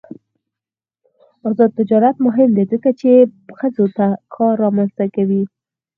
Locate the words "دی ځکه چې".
2.57-3.09